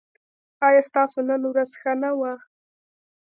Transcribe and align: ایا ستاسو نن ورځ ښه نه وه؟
ایا 0.67 0.81
ستاسو 0.89 1.19
نن 1.29 1.41
ورځ 1.51 1.71
ښه 1.81 1.93
نه 2.01 2.11
وه؟ 2.19 2.33